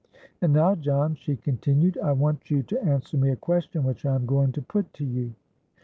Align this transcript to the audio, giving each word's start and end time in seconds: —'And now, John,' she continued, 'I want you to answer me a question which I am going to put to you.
—'And 0.41 0.51
now, 0.51 0.73
John,' 0.73 1.13
she 1.13 1.35
continued, 1.35 1.95
'I 1.99 2.13
want 2.13 2.49
you 2.49 2.63
to 2.63 2.83
answer 2.83 3.17
me 3.17 3.29
a 3.29 3.35
question 3.35 3.83
which 3.83 4.03
I 4.03 4.15
am 4.15 4.25
going 4.25 4.51
to 4.53 4.61
put 4.63 4.91
to 4.95 5.05
you. 5.05 5.35